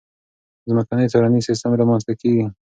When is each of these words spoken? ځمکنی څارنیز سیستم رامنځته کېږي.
ځمکنی 0.69 1.11
څارنیز 1.13 1.43
سیستم 1.49 1.71
رامنځته 1.79 2.13
کېږي. 2.21 2.45